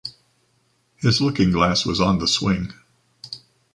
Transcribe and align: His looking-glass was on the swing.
His 0.95 1.21
looking-glass 1.21 1.85
was 1.85 2.01
on 2.01 2.17
the 2.17 2.27
swing. 2.27 2.73